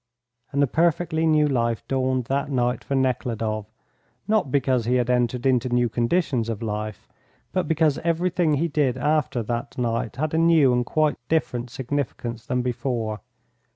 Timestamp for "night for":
2.49-2.95